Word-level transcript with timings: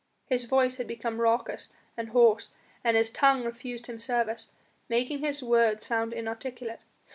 His 0.25 0.45
voice 0.45 0.77
had 0.77 0.87
become 0.87 1.21
raucous 1.21 1.69
and 1.95 2.09
hoarse 2.09 2.49
and 2.83 2.97
his 2.97 3.11
tongue 3.11 3.43
refused 3.43 3.85
him 3.85 3.99
service, 3.99 4.49
making 4.89 5.19
his 5.19 5.43
words 5.43 5.85
sound 5.85 6.11
inarticulate. 6.11 6.81